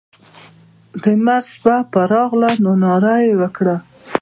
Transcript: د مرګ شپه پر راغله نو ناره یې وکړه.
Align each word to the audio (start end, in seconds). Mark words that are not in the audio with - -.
د 1.01 1.03
مرګ 1.25 1.45
شپه 1.55 1.75
پر 1.93 2.05
راغله 2.13 2.49
نو 2.63 2.71
ناره 2.83 3.15
یې 3.25 3.33
وکړه. 3.41 3.75